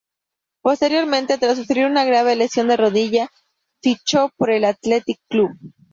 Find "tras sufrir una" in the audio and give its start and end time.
1.37-2.03